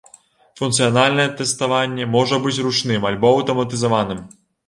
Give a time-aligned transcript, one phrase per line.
[0.59, 4.27] Функцыянальнае тэставанне можа быць ручным альбо аўтаматызаваным.